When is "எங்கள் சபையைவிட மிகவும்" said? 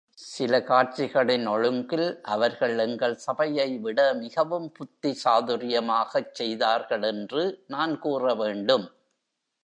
2.77-4.71